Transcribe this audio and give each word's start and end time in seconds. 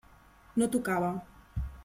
No 0.61 0.69
tocava. 0.77 1.13